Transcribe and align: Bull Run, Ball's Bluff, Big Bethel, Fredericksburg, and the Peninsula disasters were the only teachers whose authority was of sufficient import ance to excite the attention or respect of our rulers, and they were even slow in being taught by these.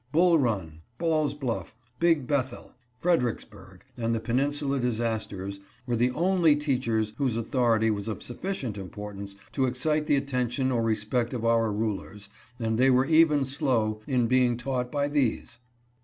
Bull 0.11 0.39
Run, 0.39 0.81
Ball's 0.97 1.35
Bluff, 1.35 1.75
Big 1.99 2.25
Bethel, 2.25 2.71
Fredericksburg, 2.97 3.83
and 3.95 4.15
the 4.15 4.19
Peninsula 4.19 4.79
disasters 4.79 5.59
were 5.85 5.95
the 5.95 6.09
only 6.09 6.55
teachers 6.55 7.13
whose 7.17 7.37
authority 7.37 7.91
was 7.91 8.07
of 8.07 8.23
sufficient 8.23 8.79
import 8.79 9.17
ance 9.17 9.35
to 9.51 9.65
excite 9.67 10.07
the 10.07 10.15
attention 10.15 10.71
or 10.71 10.81
respect 10.81 11.35
of 11.35 11.45
our 11.45 11.71
rulers, 11.71 12.29
and 12.59 12.79
they 12.79 12.89
were 12.89 13.05
even 13.05 13.45
slow 13.45 14.01
in 14.07 14.25
being 14.25 14.57
taught 14.57 14.91
by 14.91 15.07
these. 15.07 15.59